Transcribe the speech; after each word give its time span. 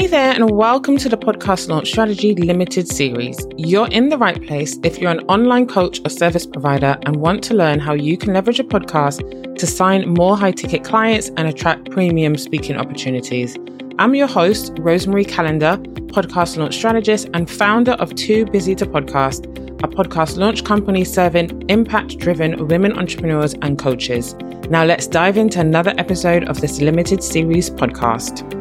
Hey 0.00 0.06
there, 0.06 0.32
and 0.32 0.50
welcome 0.52 0.96
to 0.96 1.10
the 1.10 1.18
Podcast 1.18 1.68
Launch 1.68 1.88
Strategy 1.88 2.34
Limited 2.34 2.88
series. 2.88 3.38
You're 3.58 3.88
in 3.88 4.08
the 4.08 4.16
right 4.16 4.42
place 4.46 4.78
if 4.82 4.98
you're 4.98 5.10
an 5.10 5.20
online 5.26 5.66
coach 5.66 6.00
or 6.02 6.08
service 6.08 6.46
provider 6.46 6.96
and 7.02 7.16
want 7.16 7.44
to 7.44 7.54
learn 7.54 7.80
how 7.80 7.92
you 7.92 8.16
can 8.16 8.32
leverage 8.32 8.58
a 8.58 8.64
podcast 8.64 9.58
to 9.58 9.66
sign 9.66 10.08
more 10.08 10.38
high 10.38 10.52
ticket 10.52 10.84
clients 10.84 11.28
and 11.36 11.46
attract 11.46 11.90
premium 11.90 12.38
speaking 12.38 12.78
opportunities. 12.78 13.58
I'm 13.98 14.14
your 14.14 14.26
host, 14.26 14.74
Rosemarie 14.76 15.28
Callender, 15.28 15.76
podcast 16.14 16.56
launch 16.56 16.76
strategist 16.76 17.28
and 17.34 17.50
founder 17.50 17.92
of 17.92 18.14
Too 18.14 18.46
Busy 18.46 18.74
to 18.76 18.86
Podcast, 18.86 19.44
a 19.84 19.88
podcast 19.88 20.38
launch 20.38 20.64
company 20.64 21.04
serving 21.04 21.68
impact 21.68 22.16
driven 22.16 22.68
women 22.68 22.98
entrepreneurs 22.98 23.52
and 23.60 23.78
coaches. 23.78 24.34
Now, 24.70 24.82
let's 24.82 25.06
dive 25.06 25.36
into 25.36 25.60
another 25.60 25.92
episode 25.98 26.44
of 26.44 26.62
this 26.62 26.80
limited 26.80 27.22
series 27.22 27.68
podcast. 27.68 28.59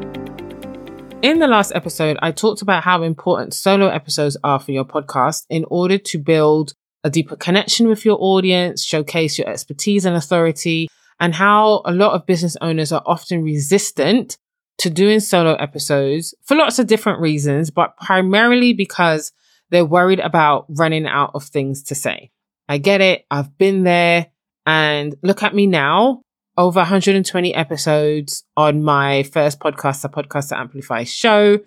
In 1.22 1.40
the 1.40 1.48
last 1.48 1.74
episode, 1.76 2.18
I 2.22 2.32
talked 2.32 2.62
about 2.62 2.86
how 2.86 3.04
important 3.04 3.54
solo 3.54 3.88
episodes 3.88 4.38
are 4.42 4.58
for 4.58 4.72
your 4.72 4.86
podcast 4.86 5.46
in 5.50 5.66
order 5.70 5.98
to 5.98 6.18
build 6.18 6.74
a 7.04 7.10
deeper 7.10 7.36
connection 7.36 7.90
with 7.90 8.06
your 8.06 8.18
audience, 8.22 8.86
showcase 8.86 9.38
your 9.38 9.50
expertise 9.50 10.06
and 10.06 10.16
authority, 10.16 10.88
and 11.20 11.36
how 11.36 11.82
a 11.84 11.92
lot 11.92 12.14
of 12.14 12.26
business 12.26 12.56
owners 12.62 12.94
are 12.94 13.04
often 13.06 13.44
resistant 13.44 14.38
to 14.78 14.90
doing 14.90 15.20
solo 15.20 15.56
episodes 15.56 16.34
for 16.46 16.56
lots 16.56 16.80
of 16.80 16.88
different 16.88 17.20
reasons, 17.20 17.70
but 17.70 17.98
primarily 17.98 18.72
because 18.72 19.34
they're 19.72 19.84
worried 19.84 20.22
about 20.22 20.68
running 20.70 21.06
out 21.06 21.32
of 21.34 21.44
things 21.44 21.84
to 21.84 21.96
say. 21.96 22.32
I 22.70 22.78
get 22.78 23.02
it. 23.02 23.26
I've 23.30 23.58
been 23.58 23.84
there 23.84 24.28
and 24.66 25.16
look 25.22 25.44
at 25.44 25.54
me 25.54 25.68
now. 25.68 26.22
Over 26.58 26.80
120 26.80 27.56
episodes 27.56 28.44
on 28.58 28.84
my 28.84 29.24
first 29.24 29.60
podcast, 29.60 30.02
the 30.02 30.10
Podcast 30.10 30.50
that 30.50 30.58
show. 31.04 31.60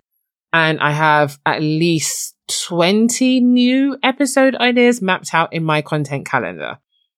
And 0.51 0.79
I 0.79 0.91
have 0.91 1.39
at 1.45 1.61
least 1.61 2.35
20 2.67 3.39
new 3.39 3.97
episode 4.03 4.55
ideas 4.55 5.01
mapped 5.01 5.33
out 5.33 5.51
in 5.51 5.63
my 5.63 5.81
content 5.81 6.27
calendar. 6.27 6.77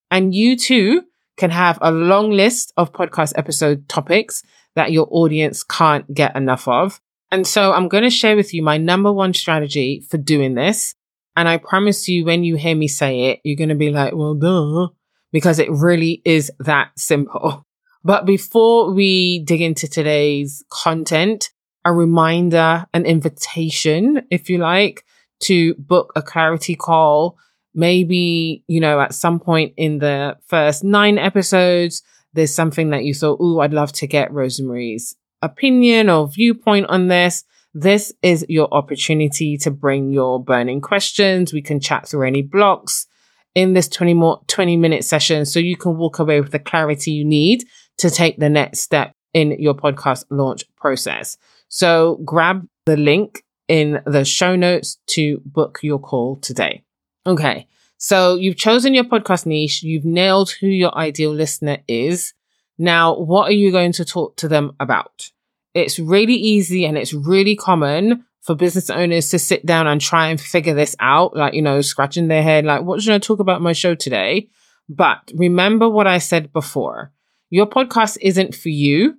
And 0.09 0.33
you 0.33 0.55
too 0.55 1.03
can 1.37 1.49
have 1.49 1.77
a 1.81 1.91
long 1.91 2.31
list 2.31 2.71
of 2.77 2.93
podcast 2.93 3.33
episode 3.35 3.89
topics 3.89 4.41
that 4.75 4.91
your 4.91 5.07
audience 5.11 5.63
can't 5.63 6.11
get 6.13 6.35
enough 6.35 6.67
of. 6.67 7.01
And 7.31 7.45
so 7.45 7.73
I'm 7.73 7.87
going 7.87 8.03
to 8.03 8.09
share 8.09 8.35
with 8.35 8.53
you 8.53 8.61
my 8.63 8.77
number 8.77 9.11
one 9.11 9.33
strategy 9.33 10.05
for 10.09 10.17
doing 10.17 10.55
this. 10.55 10.95
And 11.35 11.49
I 11.49 11.57
promise 11.57 12.07
you, 12.07 12.23
when 12.23 12.43
you 12.43 12.55
hear 12.55 12.75
me 12.75 12.87
say 12.87 13.31
it, 13.31 13.41
you're 13.43 13.57
going 13.57 13.69
to 13.69 13.75
be 13.75 13.91
like, 13.91 14.13
well, 14.15 14.35
duh, 14.35 14.87
because 15.35 15.59
it 15.59 15.69
really 15.69 16.21
is 16.23 16.49
that 16.59 16.97
simple. 16.97 17.65
But 18.05 18.27
before 18.27 18.93
we 18.93 19.39
dig 19.39 19.61
into 19.61 19.87
today's 19.87 20.63
content, 20.69 21.49
a 21.83 21.91
reminder, 21.91 22.85
an 22.93 23.03
invitation, 23.03 24.21
if 24.29 24.47
you 24.47 24.59
like, 24.59 25.03
to 25.45 25.73
book 25.73 26.13
a 26.15 26.21
clarity 26.21 26.75
call. 26.75 27.39
Maybe, 27.73 28.63
you 28.67 28.79
know, 28.79 29.01
at 29.01 29.15
some 29.15 29.39
point 29.39 29.73
in 29.75 29.97
the 29.97 30.37
first 30.45 30.83
nine 30.83 31.17
episodes, 31.17 32.03
there's 32.33 32.53
something 32.53 32.91
that 32.91 33.05
you 33.05 33.15
thought, 33.15 33.39
oh, 33.41 33.61
I'd 33.61 33.73
love 33.73 33.91
to 33.93 34.05
get 34.05 34.31
Rosemarie's 34.31 35.15
opinion 35.41 36.07
or 36.07 36.27
viewpoint 36.27 36.85
on 36.89 37.07
this. 37.07 37.43
This 37.73 38.13
is 38.21 38.45
your 38.47 38.71
opportunity 38.71 39.57
to 39.57 39.71
bring 39.71 40.11
your 40.11 40.41
burning 40.41 40.79
questions. 40.79 41.51
We 41.51 41.63
can 41.63 41.79
chat 41.79 42.07
through 42.07 42.27
any 42.27 42.43
blocks 42.43 43.07
in 43.55 43.73
this 43.73 43.87
20 43.87 44.13
more 44.13 44.41
20 44.47 44.77
minute 44.77 45.03
session 45.03 45.45
so 45.45 45.59
you 45.59 45.77
can 45.77 45.97
walk 45.97 46.19
away 46.19 46.39
with 46.41 46.51
the 46.51 46.59
clarity 46.59 47.11
you 47.11 47.25
need 47.25 47.63
to 47.97 48.09
take 48.09 48.37
the 48.37 48.49
next 48.49 48.79
step 48.79 49.13
in 49.33 49.51
your 49.59 49.73
podcast 49.73 50.25
launch 50.29 50.63
process. 50.75 51.37
So 51.69 52.19
grab 52.23 52.67
the 52.85 52.97
link 52.97 53.43
in 53.67 54.01
the 54.05 54.23
show 54.23 54.55
notes 54.55 54.99
to 55.07 55.41
book 55.45 55.79
your 55.81 55.99
call 55.99 56.37
today. 56.37 56.83
Okay. 57.25 57.67
So 57.97 58.35
you've 58.35 58.57
chosen 58.57 58.93
your 58.93 59.05
podcast 59.05 59.45
niche. 59.45 59.81
You've 59.81 60.05
nailed 60.05 60.51
who 60.51 60.67
your 60.67 60.95
ideal 60.95 61.33
listener 61.33 61.77
is. 61.87 62.33
Now, 62.77 63.17
what 63.17 63.49
are 63.49 63.53
you 63.53 63.71
going 63.71 63.93
to 63.93 64.05
talk 64.05 64.35
to 64.37 64.47
them 64.47 64.75
about? 64.79 65.31
It's 65.73 65.97
really 65.97 66.35
easy 66.35 66.85
and 66.85 66.97
it's 66.97 67.13
really 67.13 67.55
common 67.55 68.25
for 68.45 68.53
business 68.53 68.91
owners 68.91 69.29
to 69.29 69.39
sit 69.39 69.65
down 69.65 69.87
and 69.87 69.99
try 69.99 70.27
and 70.27 70.39
figure 70.39 70.75
this 70.75 70.95
out, 70.99 71.35
like, 71.35 71.55
you 71.55 71.63
know, 71.63 71.81
scratching 71.81 72.27
their 72.27 72.43
head, 72.43 72.63
like, 72.63 72.83
what 72.83 73.01
should 73.01 73.13
I 73.13 73.17
talk 73.17 73.39
about 73.39 73.61
my 73.61 73.73
show 73.73 73.95
today? 73.95 74.49
But 74.87 75.31
remember 75.33 75.89
what 75.89 76.05
I 76.05 76.19
said 76.19 76.53
before. 76.53 77.11
Your 77.49 77.65
podcast 77.65 78.19
isn't 78.21 78.53
for 78.53 78.69
you. 78.69 79.15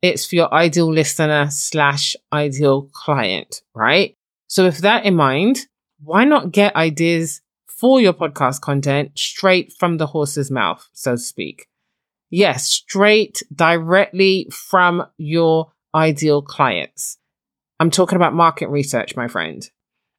It's 0.00 0.26
for 0.26 0.36
your 0.36 0.54
ideal 0.54 0.92
listener 0.92 1.48
slash 1.50 2.14
ideal 2.32 2.88
client, 2.92 3.62
right? 3.74 4.16
So 4.46 4.64
with 4.64 4.78
that 4.78 5.04
in 5.04 5.16
mind, 5.16 5.66
why 6.04 6.24
not 6.24 6.52
get 6.52 6.76
ideas 6.76 7.40
for 7.66 8.00
your 8.00 8.12
podcast 8.12 8.60
content 8.60 9.10
straight 9.18 9.72
from 9.72 9.96
the 9.96 10.06
horse's 10.06 10.52
mouth, 10.52 10.88
so 10.92 11.12
to 11.12 11.18
speak. 11.18 11.66
Yes, 12.30 12.66
straight 12.66 13.42
directly 13.52 14.48
from 14.52 15.04
your 15.16 15.72
ideal 15.94 16.42
clients. 16.42 17.18
I'm 17.80 17.90
talking 17.90 18.16
about 18.16 18.34
market 18.34 18.68
research, 18.68 19.16
my 19.16 19.28
friend. 19.28 19.68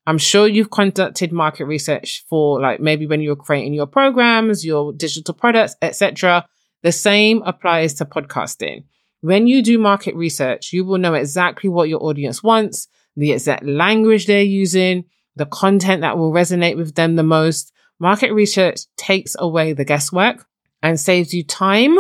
I'm 0.08 0.18
sure 0.18 0.48
you've 0.48 0.72
conducted 0.72 1.32
market 1.32 1.66
research 1.66 2.24
for 2.30 2.60
like 2.62 2.80
maybe 2.80 3.06
when 3.06 3.22
you're 3.22 3.36
creating 3.36 3.74
your 3.74 3.86
programs, 3.86 4.66
your 4.66 4.94
digital 4.94 5.34
products, 5.34 5.76
etc. 5.82 6.48
The 6.84 6.92
same 6.92 7.42
applies 7.44 7.94
to 7.96 8.06
podcasting. 8.06 8.86
When 9.22 9.48
you 9.48 9.62
do 9.62 9.78
market 9.78 10.16
research, 10.16 10.72
you 10.72 10.86
will 10.86 10.98
know 10.98 11.14
exactly 11.14 11.70
what 11.70 11.90
your 11.90 12.02
audience 12.04 12.42
wants, 12.42 12.88
the 13.18 13.34
exact 13.34 13.66
language 13.66 14.26
they're 14.26 14.42
using, 14.42 15.04
the 15.36 15.46
content 15.46 16.02
that 16.02 16.18
will 16.18 16.32
resonate 16.32 16.78
with 16.78 16.96
them 16.96 17.18
the 17.18 17.24
most. 17.24 17.74
Market 18.00 18.32
research 18.32 18.80
takes 18.96 19.36
away 19.38 19.74
the 19.74 19.86
guesswork 19.86 20.46
and 20.82 21.00
saves 21.00 21.34
you 21.34 21.44
time 21.44 21.98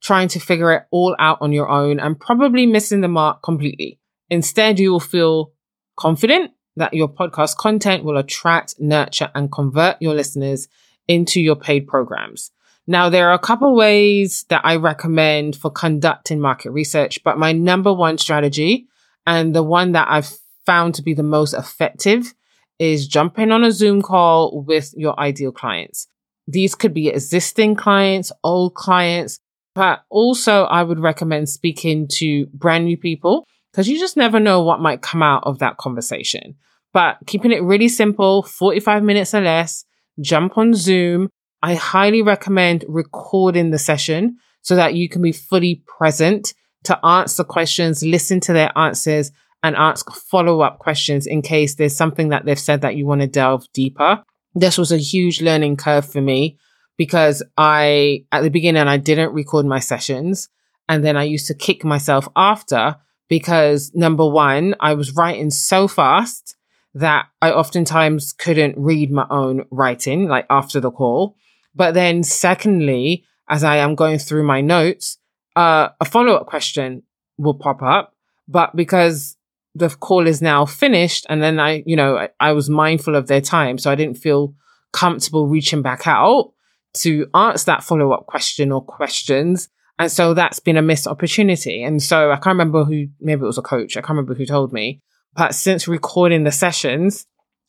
trying 0.00 0.28
to 0.28 0.40
figure 0.40 0.72
it 0.72 0.84
all 0.90 1.14
out 1.18 1.38
on 1.40 1.52
your 1.52 1.68
own 1.68 2.00
and 2.00 2.18
probably 2.18 2.64
missing 2.64 3.00
the 3.00 3.08
mark 3.08 3.42
completely. 3.42 3.99
Instead, 4.30 4.78
you 4.78 4.92
will 4.92 5.00
feel 5.00 5.52
confident 5.96 6.52
that 6.76 6.94
your 6.94 7.08
podcast 7.08 7.56
content 7.56 8.04
will 8.04 8.16
attract, 8.16 8.76
nurture, 8.78 9.30
and 9.34 9.52
convert 9.52 10.00
your 10.00 10.14
listeners 10.14 10.68
into 11.08 11.40
your 11.40 11.56
paid 11.56 11.86
programs. 11.86 12.52
Now, 12.86 13.08
there 13.08 13.28
are 13.28 13.34
a 13.34 13.38
couple 13.38 13.74
ways 13.74 14.46
that 14.48 14.62
I 14.64 14.76
recommend 14.76 15.56
for 15.56 15.70
conducting 15.70 16.40
market 16.40 16.70
research, 16.70 17.22
but 17.22 17.38
my 17.38 17.52
number 17.52 17.92
one 17.92 18.18
strategy 18.18 18.86
and 19.26 19.54
the 19.54 19.62
one 19.62 19.92
that 19.92 20.08
I've 20.10 20.30
found 20.64 20.94
to 20.94 21.02
be 21.02 21.14
the 21.14 21.22
most 21.22 21.52
effective 21.52 22.32
is 22.78 23.06
jumping 23.06 23.52
on 23.52 23.62
a 23.62 23.70
Zoom 23.70 24.00
call 24.00 24.62
with 24.62 24.94
your 24.96 25.18
ideal 25.20 25.52
clients. 25.52 26.08
These 26.48 26.74
could 26.74 26.94
be 26.94 27.08
existing 27.08 27.76
clients, 27.76 28.32
old 28.42 28.74
clients, 28.74 29.38
but 29.74 30.04
also 30.08 30.64
I 30.64 30.82
would 30.82 30.98
recommend 30.98 31.48
speaking 31.48 32.08
to 32.14 32.46
brand 32.46 32.86
new 32.86 32.96
people 32.96 33.46
because 33.72 33.88
you 33.88 33.98
just 33.98 34.16
never 34.16 34.40
know 34.40 34.62
what 34.62 34.80
might 34.80 35.02
come 35.02 35.22
out 35.22 35.44
of 35.44 35.58
that 35.58 35.76
conversation. 35.76 36.56
But 36.92 37.18
keeping 37.26 37.52
it 37.52 37.62
really 37.62 37.88
simple, 37.88 38.42
45 38.42 39.02
minutes 39.02 39.34
or 39.34 39.40
less, 39.40 39.84
jump 40.20 40.58
on 40.58 40.74
Zoom. 40.74 41.28
I 41.62 41.74
highly 41.74 42.22
recommend 42.22 42.84
recording 42.88 43.70
the 43.70 43.78
session 43.78 44.38
so 44.62 44.76
that 44.76 44.94
you 44.94 45.08
can 45.08 45.22
be 45.22 45.32
fully 45.32 45.82
present 45.86 46.54
to 46.84 47.04
answer 47.04 47.44
questions, 47.44 48.02
listen 48.02 48.40
to 48.40 48.52
their 48.52 48.76
answers, 48.76 49.30
and 49.62 49.76
ask 49.76 50.10
follow 50.10 50.62
up 50.62 50.78
questions 50.78 51.26
in 51.26 51.42
case 51.42 51.74
there's 51.74 51.96
something 51.96 52.30
that 52.30 52.46
they've 52.46 52.58
said 52.58 52.80
that 52.80 52.96
you 52.96 53.06
want 53.06 53.20
to 53.20 53.26
delve 53.26 53.70
deeper. 53.72 54.22
This 54.54 54.78
was 54.78 54.90
a 54.90 54.96
huge 54.96 55.42
learning 55.42 55.76
curve 55.76 56.10
for 56.10 56.20
me 56.20 56.58
because 56.96 57.42
I, 57.56 58.24
at 58.32 58.42
the 58.42 58.48
beginning, 58.48 58.88
I 58.88 58.96
didn't 58.96 59.32
record 59.32 59.66
my 59.66 59.78
sessions. 59.78 60.48
And 60.88 61.04
then 61.04 61.16
I 61.16 61.22
used 61.22 61.46
to 61.46 61.54
kick 61.54 61.84
myself 61.84 62.26
after 62.34 62.96
because 63.30 63.92
number 63.94 64.28
one, 64.28 64.74
I 64.80 64.92
was 64.92 65.14
writing 65.14 65.50
so 65.50 65.88
fast 65.88 66.56
that 66.92 67.28
I 67.40 67.52
oftentimes 67.52 68.34
couldn't 68.34 68.76
read 68.76 69.10
my 69.10 69.26
own 69.30 69.64
writing, 69.70 70.28
like 70.28 70.44
after 70.50 70.80
the 70.80 70.90
call. 70.90 71.36
But 71.74 71.94
then 71.94 72.22
secondly, 72.24 73.24
as 73.48 73.64
I 73.64 73.76
am 73.76 73.94
going 73.94 74.18
through 74.18 74.42
my 74.42 74.60
notes, 74.60 75.16
uh, 75.56 75.90
a 76.00 76.04
follow 76.04 76.34
up 76.34 76.46
question 76.46 77.04
will 77.38 77.54
pop 77.54 77.80
up. 77.82 78.14
But 78.48 78.74
because 78.74 79.36
the 79.74 79.88
call 79.88 80.26
is 80.26 80.42
now 80.42 80.66
finished. 80.66 81.26
And 81.28 81.42
then 81.42 81.60
I, 81.60 81.82
you 81.86 81.96
know, 81.96 82.16
I, 82.16 82.28
I 82.40 82.52
was 82.52 82.68
mindful 82.68 83.14
of 83.14 83.28
their 83.28 83.40
time. 83.40 83.78
So 83.78 83.90
I 83.90 83.94
didn't 83.94 84.18
feel 84.18 84.54
comfortable 84.92 85.46
reaching 85.46 85.82
back 85.82 86.06
out 86.06 86.52
to 86.94 87.28
answer 87.34 87.66
that 87.66 87.84
follow 87.84 88.10
up 88.12 88.26
question 88.26 88.72
or 88.72 88.84
questions. 88.84 89.68
And 90.00 90.10
so 90.10 90.32
that's 90.32 90.60
been 90.60 90.78
a 90.78 90.82
missed 90.82 91.06
opportunity. 91.06 91.82
And 91.82 92.02
so 92.02 92.32
I 92.32 92.36
can't 92.36 92.54
remember 92.54 92.84
who, 92.84 93.08
maybe 93.20 93.42
it 93.42 93.44
was 93.44 93.58
a 93.58 93.62
coach. 93.62 93.98
I 93.98 94.00
can't 94.00 94.16
remember 94.16 94.34
who 94.34 94.46
told 94.46 94.72
me. 94.72 95.02
But 95.34 95.54
since 95.54 95.86
recording 95.86 96.44
the 96.44 96.50
sessions, 96.50 97.26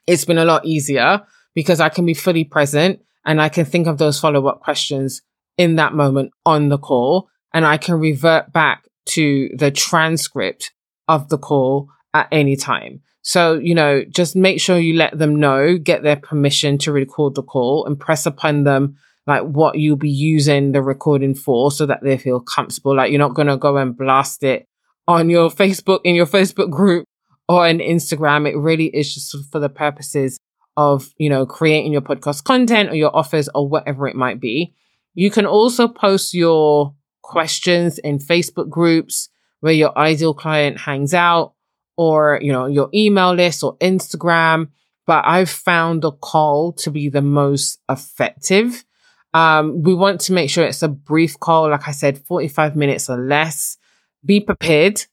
it's 0.07 0.23
been 0.23 0.37
a 0.37 0.45
lot 0.45 0.65
easier 0.65 1.23
because 1.53 1.81
I 1.81 1.89
can 1.89 2.05
be 2.05 2.13
fully 2.13 2.45
present 2.45 3.01
and 3.25 3.41
I 3.41 3.49
can 3.49 3.65
think 3.65 3.85
of 3.85 3.97
those 3.97 4.17
follow 4.17 4.47
up 4.47 4.61
questions 4.61 5.21
in 5.57 5.75
that 5.75 5.93
moment 5.93 6.31
on 6.45 6.69
the 6.69 6.77
call. 6.77 7.27
And 7.53 7.65
I 7.65 7.75
can 7.75 7.99
revert 7.99 8.53
back 8.53 8.87
to 9.07 9.49
the 9.57 9.69
transcript 9.69 10.71
of 11.09 11.27
the 11.27 11.37
call 11.37 11.89
at 12.13 12.29
any 12.31 12.55
time. 12.55 13.01
So, 13.23 13.55
you 13.55 13.75
know, 13.75 14.05
just 14.05 14.37
make 14.37 14.61
sure 14.61 14.79
you 14.79 14.95
let 14.95 15.19
them 15.19 15.35
know, 15.35 15.77
get 15.77 16.01
their 16.01 16.15
permission 16.15 16.77
to 16.77 16.93
record 16.93 17.35
the 17.35 17.43
call 17.43 17.85
and 17.85 17.99
press 17.99 18.25
upon 18.25 18.63
them 18.63 18.95
like 19.27 19.43
what 19.43 19.77
you'll 19.77 19.97
be 19.97 20.09
using 20.09 20.71
the 20.71 20.81
recording 20.81 21.35
for 21.35 21.71
so 21.71 21.85
that 21.85 21.99
they 22.03 22.17
feel 22.17 22.39
comfortable. 22.39 22.95
Like 22.95 23.11
you're 23.11 23.19
not 23.19 23.35
going 23.35 23.47
to 23.47 23.57
go 23.57 23.77
and 23.77 23.95
blast 23.95 24.43
it 24.43 24.67
on 25.07 25.29
your 25.29 25.49
Facebook, 25.49 26.01
in 26.03 26.15
your 26.15 26.25
Facebook 26.25 26.69
group 26.69 27.05
or 27.47 27.67
on 27.67 27.79
Instagram. 27.79 28.49
It 28.49 28.57
really 28.57 28.87
is 28.87 29.13
just 29.13 29.35
for 29.51 29.59
the 29.59 29.69
purposes 29.69 30.39
of, 30.77 31.13
you 31.17 31.29
know, 31.29 31.45
creating 31.45 31.91
your 31.91 32.01
podcast 32.01 32.43
content 32.43 32.89
or 32.89 32.95
your 32.95 33.15
offers 33.15 33.49
or 33.53 33.67
whatever 33.67 34.07
it 34.07 34.15
might 34.15 34.39
be. 34.39 34.73
You 35.13 35.29
can 35.29 35.45
also 35.45 35.87
post 35.87 36.33
your 36.33 36.95
questions 37.21 37.99
in 37.99 38.17
Facebook 38.17 38.69
groups 38.69 39.29
where 39.59 39.73
your 39.73 39.95
ideal 39.97 40.33
client 40.33 40.79
hangs 40.79 41.13
out 41.13 41.53
or, 41.97 42.39
you 42.41 42.51
know, 42.51 42.65
your 42.65 42.89
email 42.93 43.33
list 43.33 43.63
or 43.63 43.77
Instagram. 43.77 44.69
But 45.05 45.25
I've 45.25 45.49
found 45.49 46.01
the 46.01 46.11
call 46.11 46.73
to 46.73 46.89
be 46.89 47.09
the 47.09 47.21
most 47.21 47.79
effective. 47.89 48.85
Um, 49.33 49.81
we 49.81 49.93
want 49.93 50.21
to 50.21 50.33
make 50.33 50.49
sure 50.49 50.65
it's 50.65 50.83
a 50.83 50.89
brief 50.89 51.39
call. 51.39 51.69
Like 51.69 51.87
I 51.87 51.91
said, 51.91 52.19
45 52.25 52.75
minutes 52.75 53.09
or 53.09 53.17
less. 53.17 53.77
Be 54.23 54.39
prepared. 54.39 55.05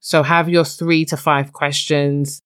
So 0.00 0.22
have 0.22 0.48
your 0.48 0.64
three 0.64 1.04
to 1.06 1.16
five 1.16 1.52
questions 1.52 2.42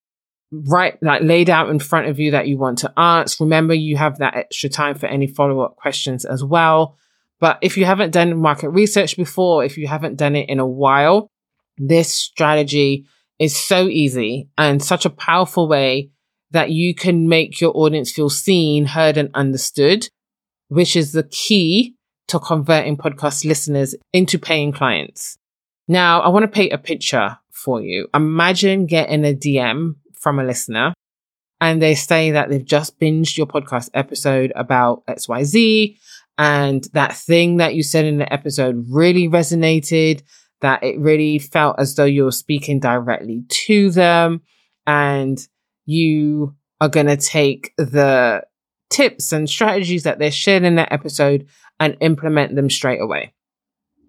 right, 0.52 1.02
like 1.02 1.22
laid 1.22 1.48
out 1.48 1.70
in 1.70 1.78
front 1.78 2.08
of 2.08 2.18
you 2.18 2.32
that 2.32 2.46
you 2.46 2.58
want 2.58 2.78
to 2.78 2.92
ask. 2.96 3.40
Remember, 3.40 3.74
you 3.74 3.96
have 3.96 4.18
that 4.18 4.36
extra 4.36 4.68
time 4.68 4.94
for 4.94 5.06
any 5.06 5.26
follow 5.26 5.60
up 5.60 5.76
questions 5.76 6.24
as 6.24 6.44
well. 6.44 6.96
But 7.40 7.58
if 7.62 7.76
you 7.76 7.84
haven't 7.84 8.12
done 8.12 8.40
market 8.40 8.70
research 8.70 9.16
before, 9.16 9.64
if 9.64 9.76
you 9.76 9.88
haven't 9.88 10.16
done 10.16 10.36
it 10.36 10.48
in 10.48 10.60
a 10.60 10.66
while, 10.66 11.28
this 11.76 12.12
strategy 12.12 13.06
is 13.38 13.56
so 13.56 13.88
easy 13.88 14.48
and 14.56 14.82
such 14.82 15.04
a 15.04 15.10
powerful 15.10 15.66
way 15.66 16.10
that 16.52 16.70
you 16.70 16.94
can 16.94 17.28
make 17.28 17.60
your 17.60 17.72
audience 17.74 18.12
feel 18.12 18.28
seen, 18.28 18.84
heard, 18.84 19.16
and 19.16 19.30
understood, 19.34 20.08
which 20.72 20.96
is 20.96 21.12
the 21.12 21.24
key 21.24 21.94
to 22.28 22.38
converting 22.38 22.96
podcast 22.96 23.44
listeners 23.44 23.94
into 24.12 24.38
paying 24.38 24.72
clients. 24.72 25.36
Now, 25.86 26.20
I 26.20 26.28
want 26.28 26.44
to 26.44 26.48
paint 26.48 26.72
a 26.72 26.78
picture 26.78 27.38
for 27.50 27.82
you. 27.82 28.08
Imagine 28.14 28.86
getting 28.86 29.24
a 29.24 29.34
DM 29.34 29.96
from 30.14 30.38
a 30.38 30.44
listener 30.44 30.94
and 31.60 31.82
they 31.82 31.94
say 31.94 32.30
that 32.30 32.48
they've 32.48 32.64
just 32.64 32.98
binged 32.98 33.36
your 33.36 33.46
podcast 33.46 33.90
episode 33.92 34.50
about 34.56 35.04
XYZ 35.06 35.98
and 36.38 36.84
that 36.94 37.14
thing 37.14 37.58
that 37.58 37.74
you 37.74 37.82
said 37.82 38.06
in 38.06 38.16
the 38.16 38.32
episode 38.32 38.86
really 38.88 39.28
resonated, 39.28 40.22
that 40.62 40.82
it 40.82 40.98
really 40.98 41.38
felt 41.38 41.78
as 41.78 41.94
though 41.96 42.04
you 42.04 42.24
were 42.24 42.32
speaking 42.32 42.80
directly 42.80 43.44
to 43.48 43.90
them 43.90 44.40
and 44.86 45.46
you 45.84 46.56
are 46.80 46.88
going 46.88 47.06
to 47.06 47.16
take 47.16 47.74
the 47.76 48.42
tips 48.92 49.32
and 49.32 49.48
strategies 49.48 50.02
that 50.02 50.18
they're 50.18 50.30
shared 50.30 50.64
in 50.64 50.76
that 50.76 50.92
episode 50.92 51.48
and 51.80 51.96
implement 52.00 52.54
them 52.54 52.70
straight 52.70 53.00
away. 53.00 53.32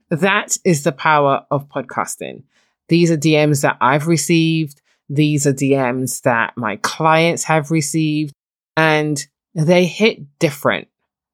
That 0.10 0.58
is 0.64 0.84
the 0.84 0.92
power 0.92 1.46
of 1.50 1.70
podcasting. 1.70 2.44
These 2.90 3.10
are 3.10 3.18
DMs 3.18 3.62
that 3.62 3.78
I've 3.82 4.08
received. 4.08 4.82
These 5.10 5.48
are 5.48 5.54
DMs 5.54 6.22
that 6.22 6.54
my 6.58 6.76
clients 6.78 7.46
have 7.46 7.72
received 7.72 8.34
and 8.76 9.26
they 9.56 9.86
hit 9.86 10.38
different. 10.40 10.88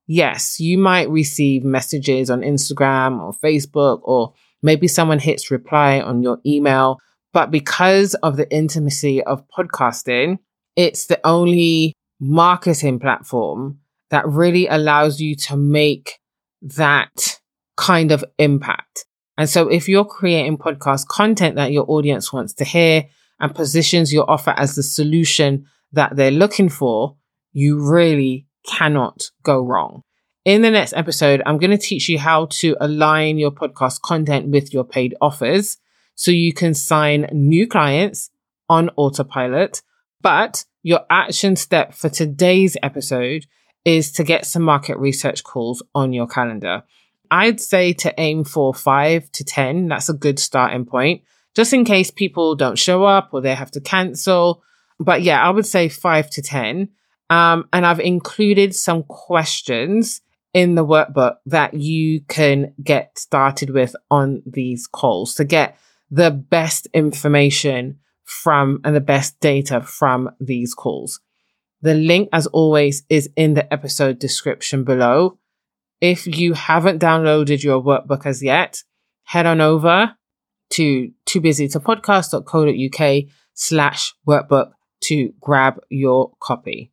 Yes, 0.07 0.59
you 0.59 0.77
might 0.77 1.09
receive 1.09 1.63
messages 1.63 2.29
on 2.29 2.41
Instagram 2.41 3.21
or 3.21 3.33
Facebook, 3.33 3.99
or 4.03 4.33
maybe 4.61 4.87
someone 4.87 5.19
hits 5.19 5.51
reply 5.51 5.99
on 5.99 6.23
your 6.23 6.39
email. 6.45 6.99
But 7.31 7.51
because 7.51 8.15
of 8.15 8.37
the 8.37 8.51
intimacy 8.51 9.23
of 9.23 9.43
podcasting, 9.49 10.39
it's 10.75 11.05
the 11.05 11.19
only 11.23 11.93
marketing 12.19 12.99
platform 12.99 13.79
that 14.09 14.27
really 14.27 14.67
allows 14.67 15.19
you 15.21 15.35
to 15.35 15.55
make 15.55 16.19
that 16.61 17.39
kind 17.77 18.11
of 18.11 18.23
impact. 18.37 19.05
And 19.37 19.49
so 19.49 19.69
if 19.69 19.87
you're 19.87 20.05
creating 20.05 20.57
podcast 20.57 21.07
content 21.07 21.55
that 21.55 21.71
your 21.71 21.85
audience 21.89 22.33
wants 22.33 22.53
to 22.55 22.65
hear, 22.65 23.05
and 23.39 23.55
positions 23.55 24.13
your 24.13 24.29
offer 24.29 24.53
as 24.57 24.75
the 24.75 24.83
solution 24.83 25.65
that 25.91 26.15
they're 26.15 26.31
looking 26.31 26.69
for, 26.69 27.15
you 27.51 27.79
really 27.79 28.47
cannot 28.67 29.31
go 29.43 29.61
wrong. 29.61 30.03
In 30.45 30.61
the 30.61 30.71
next 30.71 30.93
episode, 30.93 31.41
I'm 31.45 31.57
going 31.57 31.71
to 31.71 31.77
teach 31.77 32.09
you 32.09 32.19
how 32.19 32.47
to 32.51 32.75
align 32.79 33.37
your 33.37 33.51
podcast 33.51 34.01
content 34.01 34.49
with 34.49 34.73
your 34.73 34.83
paid 34.83 35.15
offers 35.21 35.77
so 36.15 36.31
you 36.31 36.53
can 36.53 36.73
sign 36.73 37.27
new 37.31 37.67
clients 37.67 38.29
on 38.67 38.89
autopilot. 38.95 39.81
But 40.21 40.65
your 40.83 41.01
action 41.09 41.55
step 41.55 41.93
for 41.93 42.09
today's 42.09 42.77
episode 42.83 43.45
is 43.85 44.11
to 44.13 44.23
get 44.23 44.45
some 44.45 44.63
market 44.63 44.97
research 44.97 45.43
calls 45.43 45.81
on 45.95 46.13
your 46.13 46.27
calendar. 46.27 46.83
I'd 47.31 47.59
say 47.59 47.93
to 47.93 48.13
aim 48.19 48.43
for 48.43 48.73
five 48.73 49.31
to 49.33 49.43
10. 49.43 49.87
That's 49.87 50.09
a 50.09 50.13
good 50.13 50.39
starting 50.39 50.85
point 50.85 51.21
just 51.55 51.73
in 51.73 51.85
case 51.85 52.11
people 52.11 52.55
don't 52.55 52.77
show 52.77 53.03
up 53.03 53.29
or 53.33 53.41
they 53.41 53.55
have 53.55 53.71
to 53.71 53.81
cancel. 53.81 54.63
But 54.99 55.21
yeah, 55.23 55.45
I 55.45 55.49
would 55.49 55.65
say 55.65 55.89
five 55.89 56.29
to 56.31 56.41
10. 56.41 56.89
Um, 57.29 57.67
and 57.71 57.85
I've 57.85 57.99
included 57.99 58.75
some 58.75 59.03
questions 59.03 60.21
in 60.53 60.75
the 60.75 60.85
workbook 60.85 61.35
that 61.45 61.73
you 61.73 62.21
can 62.27 62.73
get 62.83 63.19
started 63.19 63.69
with 63.69 63.95
on 64.09 64.41
these 64.45 64.87
calls 64.87 65.35
to 65.35 65.43
get 65.43 65.77
the 66.09 66.31
best 66.31 66.87
information 66.93 67.99
from 68.29 68.79
and 68.83 68.95
the 68.95 69.01
best 69.01 69.39
data 69.39 69.81
from 69.81 70.29
these 70.39 70.73
calls. 70.73 71.19
The 71.81 71.95
link, 71.95 72.29
as 72.31 72.45
always, 72.47 73.03
is 73.09 73.29
in 73.35 73.53
the 73.53 73.71
episode 73.73 74.19
description 74.19 74.83
below. 74.83 75.39
If 76.01 76.27
you 76.27 76.53
haven't 76.53 77.01
downloaded 77.01 77.63
your 77.63 77.81
workbook 77.81 78.25
as 78.25 78.43
yet, 78.43 78.83
head 79.23 79.45
on 79.45 79.61
over 79.61 80.15
to 80.71 81.11
too 81.25 81.41
busy 81.41 81.67
to 81.69 81.79
podcast.co.uk 81.79 83.23
slash 83.53 84.13
workbook 84.27 84.71
to 85.01 85.33
grab 85.41 85.79
your 85.89 86.33
copy. 86.39 86.91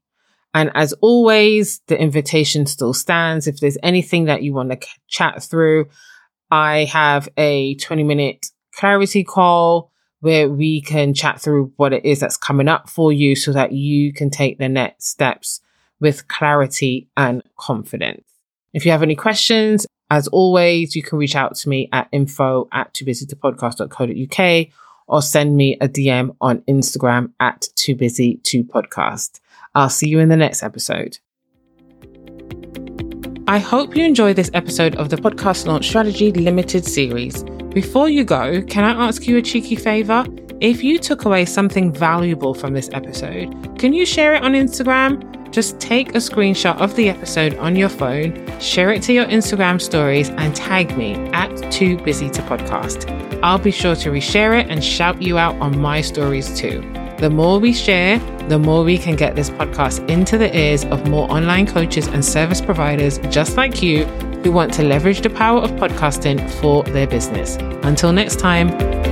And 0.54 0.70
as 0.74 0.94
always, 0.94 1.80
the 1.88 2.00
invitation 2.00 2.64
still 2.64 2.94
stands. 2.94 3.46
If 3.46 3.60
there's 3.60 3.76
anything 3.82 4.24
that 4.24 4.42
you 4.42 4.54
want 4.54 4.70
to 4.70 4.88
chat 5.06 5.42
through, 5.42 5.88
I 6.50 6.84
have 6.84 7.28
a 7.36 7.74
20 7.74 8.04
minute 8.04 8.46
clarity 8.74 9.22
call 9.22 9.92
where 10.20 10.48
we 10.48 10.80
can 10.80 11.14
chat 11.14 11.40
through 11.40 11.72
what 11.76 11.92
it 11.92 12.04
is 12.04 12.20
that's 12.20 12.36
coming 12.36 12.68
up 12.68 12.88
for 12.88 13.12
you 13.12 13.36
so 13.36 13.52
that 13.52 13.72
you 13.72 14.12
can 14.12 14.30
take 14.30 14.58
the 14.58 14.68
next 14.68 15.08
steps 15.08 15.60
with 16.00 16.28
clarity 16.28 17.08
and 17.16 17.42
confidence. 17.58 18.24
If 18.72 18.84
you 18.84 18.92
have 18.92 19.02
any 19.02 19.14
questions, 19.14 19.86
as 20.10 20.28
always, 20.28 20.94
you 20.94 21.02
can 21.02 21.18
reach 21.18 21.34
out 21.34 21.54
to 21.56 21.68
me 21.68 21.88
at 21.92 22.08
info 22.12 22.68
at 22.72 22.92
too 22.94 23.04
busy 23.04 23.26
to 23.26 23.36
podcast.co.uk 23.36 24.68
or 25.08 25.22
send 25.22 25.56
me 25.56 25.76
a 25.80 25.88
DM 25.88 26.34
on 26.40 26.60
Instagram 26.62 27.32
at 27.40 27.68
too 27.74 27.94
busy 27.94 28.36
to 28.44 28.64
podcast. 28.64 29.40
I'll 29.74 29.88
see 29.88 30.08
you 30.08 30.18
in 30.18 30.28
the 30.28 30.36
next 30.36 30.62
episode. 30.62 31.18
I 33.48 33.58
hope 33.58 33.96
you 33.96 34.04
enjoyed 34.04 34.34
this 34.34 34.50
episode 34.54 34.96
of 34.96 35.08
the 35.08 35.16
Podcast 35.16 35.66
Launch 35.66 35.86
Strategy 35.86 36.32
Limited 36.32 36.84
series. 36.84 37.44
Before 37.76 38.08
you 38.08 38.24
go, 38.24 38.62
can 38.62 38.84
I 38.84 39.06
ask 39.06 39.26
you 39.26 39.36
a 39.36 39.42
cheeky 39.42 39.76
favor? 39.76 40.24
If 40.62 40.82
you 40.82 40.98
took 40.98 41.26
away 41.26 41.44
something 41.44 41.92
valuable 41.92 42.54
from 42.54 42.72
this 42.72 42.88
episode, 42.94 43.78
can 43.78 43.92
you 43.92 44.06
share 44.06 44.34
it 44.34 44.42
on 44.42 44.54
Instagram? 44.54 45.50
Just 45.50 45.78
take 45.78 46.14
a 46.14 46.18
screenshot 46.18 46.80
of 46.80 46.96
the 46.96 47.10
episode 47.10 47.54
on 47.58 47.76
your 47.76 47.90
phone, 47.90 48.32
share 48.60 48.92
it 48.92 49.02
to 49.02 49.12
your 49.12 49.26
Instagram 49.26 49.78
stories, 49.78 50.30
and 50.30 50.56
tag 50.56 50.96
me 50.96 51.16
at 51.34 51.70
Too 51.70 51.98
Busy 51.98 52.30
to 52.30 52.40
Podcast. 52.44 53.10
I'll 53.42 53.58
be 53.58 53.72
sure 53.72 53.94
to 53.96 54.08
reshare 54.08 54.58
it 54.58 54.70
and 54.70 54.82
shout 54.82 55.20
you 55.20 55.36
out 55.36 55.54
on 55.56 55.78
my 55.78 56.00
stories 56.00 56.58
too. 56.58 56.80
The 57.18 57.28
more 57.28 57.58
we 57.58 57.74
share, 57.74 58.18
the 58.48 58.58
more 58.58 58.84
we 58.84 58.96
can 58.96 59.16
get 59.16 59.36
this 59.36 59.50
podcast 59.50 60.08
into 60.08 60.38
the 60.38 60.56
ears 60.56 60.86
of 60.86 61.06
more 61.10 61.30
online 61.30 61.66
coaches 61.66 62.06
and 62.06 62.24
service 62.24 62.62
providers 62.62 63.18
just 63.28 63.58
like 63.58 63.82
you 63.82 64.06
who 64.46 64.52
want 64.52 64.72
to 64.72 64.84
leverage 64.84 65.22
the 65.22 65.30
power 65.30 65.58
of 65.58 65.72
podcasting 65.72 66.48
for 66.60 66.84
their 66.84 67.06
business. 67.08 67.56
Until 67.82 68.12
next 68.12 68.38
time. 68.38 69.05